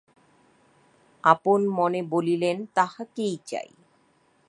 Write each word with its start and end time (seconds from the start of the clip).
আপন-মনে 1.23 2.01
বলিলেন, 2.03 2.57
তাহাকেই 2.75 3.35
চাই। 3.45 3.69